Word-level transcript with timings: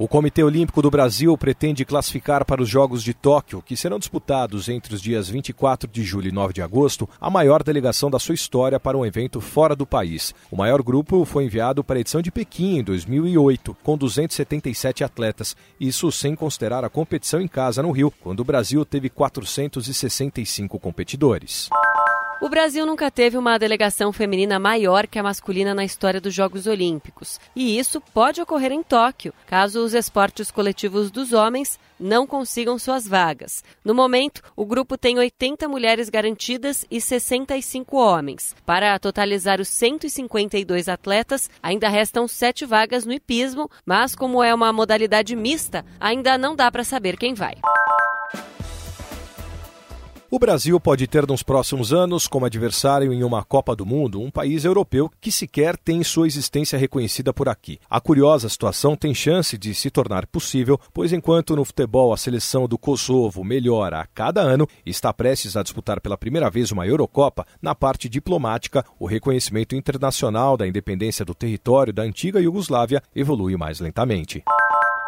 O 0.00 0.06
Comitê 0.06 0.44
Olímpico 0.44 0.80
do 0.80 0.92
Brasil 0.92 1.36
pretende 1.36 1.84
classificar 1.84 2.44
para 2.44 2.62
os 2.62 2.68
Jogos 2.68 3.02
de 3.02 3.12
Tóquio, 3.12 3.60
que 3.60 3.76
serão 3.76 3.98
disputados 3.98 4.68
entre 4.68 4.94
os 4.94 5.02
dias 5.02 5.28
24 5.28 5.90
de 5.90 6.04
julho 6.04 6.28
e 6.28 6.32
9 6.32 6.52
de 6.52 6.62
agosto, 6.62 7.08
a 7.20 7.28
maior 7.28 7.64
delegação 7.64 8.08
da 8.08 8.20
sua 8.20 8.36
história 8.36 8.78
para 8.78 8.96
um 8.96 9.04
evento 9.04 9.40
fora 9.40 9.74
do 9.74 9.84
país. 9.84 10.32
O 10.52 10.56
maior 10.56 10.84
grupo 10.84 11.24
foi 11.24 11.46
enviado 11.46 11.82
para 11.82 11.98
a 11.98 12.00
edição 12.00 12.22
de 12.22 12.30
Pequim 12.30 12.78
em 12.78 12.84
2008, 12.84 13.76
com 13.82 13.98
277 13.98 15.02
atletas, 15.02 15.56
isso 15.80 16.12
sem 16.12 16.36
considerar 16.36 16.84
a 16.84 16.88
competição 16.88 17.40
em 17.40 17.48
casa 17.48 17.82
no 17.82 17.90
Rio, 17.90 18.12
quando 18.22 18.38
o 18.38 18.44
Brasil 18.44 18.84
teve 18.84 19.10
465 19.10 20.78
competidores. 20.78 21.68
O 22.40 22.48
Brasil 22.48 22.86
nunca 22.86 23.10
teve 23.10 23.36
uma 23.36 23.58
delegação 23.58 24.12
feminina 24.12 24.60
maior 24.60 25.08
que 25.08 25.18
a 25.18 25.22
masculina 25.24 25.74
na 25.74 25.84
história 25.84 26.20
dos 26.20 26.32
Jogos 26.32 26.68
Olímpicos. 26.68 27.40
E 27.54 27.76
isso 27.76 28.00
pode 28.00 28.40
ocorrer 28.40 28.70
em 28.70 28.80
Tóquio, 28.80 29.34
caso 29.44 29.84
os 29.84 29.92
esportes 29.92 30.48
coletivos 30.48 31.10
dos 31.10 31.32
homens 31.32 31.80
não 31.98 32.28
consigam 32.28 32.78
suas 32.78 33.08
vagas. 33.08 33.64
No 33.84 33.92
momento, 33.92 34.40
o 34.54 34.64
grupo 34.64 34.96
tem 34.96 35.18
80 35.18 35.66
mulheres 35.66 36.08
garantidas 36.08 36.86
e 36.88 37.00
65 37.00 37.96
homens. 37.96 38.54
Para 38.64 38.96
totalizar 39.00 39.60
os 39.60 39.66
152 39.66 40.88
atletas, 40.88 41.50
ainda 41.60 41.88
restam 41.88 42.28
sete 42.28 42.64
vagas 42.64 43.04
no 43.04 43.12
hipismo, 43.12 43.68
mas 43.84 44.14
como 44.14 44.44
é 44.44 44.54
uma 44.54 44.72
modalidade 44.72 45.34
mista, 45.34 45.84
ainda 45.98 46.38
não 46.38 46.54
dá 46.54 46.70
para 46.70 46.84
saber 46.84 47.16
quem 47.16 47.34
vai. 47.34 47.56
O 50.30 50.38
Brasil 50.38 50.78
pode 50.78 51.06
ter 51.06 51.26
nos 51.26 51.42
próximos 51.42 51.90
anos 51.90 52.28
como 52.28 52.44
adversário 52.44 53.14
em 53.14 53.24
uma 53.24 53.42
Copa 53.42 53.74
do 53.74 53.86
Mundo 53.86 54.20
um 54.20 54.30
país 54.30 54.62
europeu 54.62 55.10
que 55.18 55.32
sequer 55.32 55.74
tem 55.74 56.04
sua 56.04 56.26
existência 56.26 56.78
reconhecida 56.78 57.32
por 57.32 57.48
aqui. 57.48 57.80
A 57.88 57.98
curiosa 57.98 58.46
situação 58.46 58.94
tem 58.94 59.14
chance 59.14 59.56
de 59.56 59.74
se 59.74 59.90
tornar 59.90 60.26
possível, 60.26 60.78
pois 60.92 61.14
enquanto 61.14 61.56
no 61.56 61.64
futebol 61.64 62.12
a 62.12 62.16
seleção 62.18 62.68
do 62.68 62.76
Kosovo 62.76 63.42
melhora 63.42 64.00
a 64.00 64.06
cada 64.06 64.42
ano 64.42 64.68
e 64.84 64.90
está 64.90 65.14
prestes 65.14 65.56
a 65.56 65.62
disputar 65.62 65.98
pela 65.98 66.18
primeira 66.18 66.50
vez 66.50 66.70
uma 66.70 66.86
Eurocopa, 66.86 67.46
na 67.62 67.74
parte 67.74 68.06
diplomática, 68.06 68.84
o 69.00 69.06
reconhecimento 69.06 69.74
internacional 69.74 70.58
da 70.58 70.68
independência 70.68 71.24
do 71.24 71.34
território 71.34 71.90
da 71.90 72.02
antiga 72.02 72.38
Iugoslávia 72.38 73.02
evolui 73.16 73.56
mais 73.56 73.80
lentamente. 73.80 74.44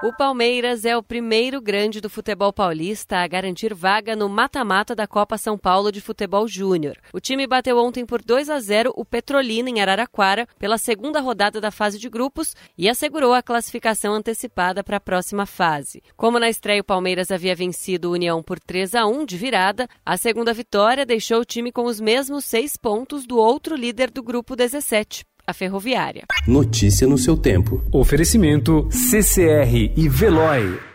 O 0.02 0.14
Palmeiras 0.14 0.86
é 0.86 0.96
o 0.96 1.02
primeiro 1.02 1.60
grande 1.60 2.00
do 2.00 2.08
futebol 2.08 2.54
paulista 2.54 3.18
a 3.18 3.26
garantir 3.28 3.74
vaga 3.74 4.16
no 4.16 4.30
mata-mata 4.30 4.94
da 4.94 5.06
Copa 5.06 5.36
São 5.36 5.58
Paulo 5.58 5.92
de 5.92 6.00
Futebol 6.00 6.48
Júnior. 6.48 6.96
O 7.12 7.20
time 7.20 7.46
bateu 7.46 7.76
ontem 7.76 8.06
por 8.06 8.22
2 8.22 8.48
a 8.48 8.58
0 8.58 8.94
o 8.96 9.04
Petrolina 9.04 9.68
em 9.68 9.82
Araraquara 9.82 10.48
pela 10.58 10.78
segunda 10.78 11.20
rodada 11.20 11.60
da 11.60 11.70
fase 11.70 11.98
de 11.98 12.08
grupos 12.08 12.56
e 12.78 12.88
assegurou 12.88 13.34
a 13.34 13.42
classificação 13.42 14.14
antecipada 14.14 14.82
para 14.82 14.96
a 14.96 15.00
próxima 15.00 15.44
fase. 15.44 16.02
Como 16.16 16.38
na 16.38 16.48
estreia 16.48 16.80
o 16.80 16.84
Palmeiras 16.84 17.30
havia 17.30 17.54
vencido 17.54 18.08
o 18.08 18.12
União 18.12 18.42
por 18.42 18.58
3 18.58 18.94
a 18.94 19.06
1 19.06 19.26
de 19.26 19.36
virada, 19.36 19.86
a 20.02 20.16
segunda 20.16 20.54
vitória 20.54 21.04
deixou 21.04 21.40
o 21.42 21.44
time 21.44 21.70
com 21.70 21.84
os 21.84 22.00
mesmos 22.00 22.46
seis 22.46 22.74
pontos 22.74 23.26
do 23.26 23.36
outro 23.36 23.76
líder 23.76 24.10
do 24.10 24.22
grupo 24.22 24.56
17, 24.56 25.26
a 25.50 25.54
Ferroviária. 25.54 26.24
Notícia 26.46 27.06
no 27.06 27.18
seu 27.18 27.36
tempo. 27.36 27.82
Oferecimento 27.92 28.88
CCR 28.90 29.92
e 29.96 30.08
Veloy. 30.08 30.89